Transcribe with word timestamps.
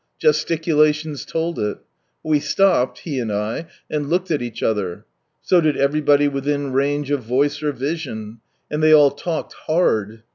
Gesticulations 0.17 1.25
told 1.25 1.59
it. 1.59 1.77
We 2.23 2.39
stopped, 2.39 3.01
he 3.01 3.19
and 3.19 3.31
I, 3.31 3.67
and 3.87 4.09
looked 4.09 4.31
at 4.31 4.41
each 4.41 4.63
other. 4.63 5.05
So 5.43 5.61
did 5.61 5.77
everybody 5.77 6.27
within 6.27 6.73
range 6.73 7.11
of 7.11 7.21
voice 7.21 7.61
or 7.61 7.71
vision. 7.71 8.39
And 8.71 8.81
they 8.81 8.93
all 8.93 9.11
talked 9.11 9.53
hard. 9.67 10.23